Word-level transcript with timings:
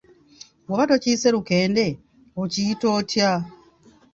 Bw'oba 0.65 0.85
tokiyise 0.91 1.27
lukende 1.35 1.85
okiyita 2.41 2.85
otya? 2.97 3.31